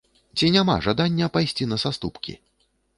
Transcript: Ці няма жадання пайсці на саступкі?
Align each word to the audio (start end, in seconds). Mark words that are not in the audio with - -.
Ці 0.37 0.49
няма 0.55 0.77
жадання 0.87 1.29
пайсці 1.37 1.71
на 1.77 1.83
саступкі? 1.85 2.33